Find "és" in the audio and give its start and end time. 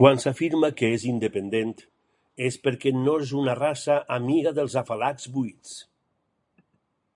0.96-1.06, 2.48-2.58, 3.22-3.32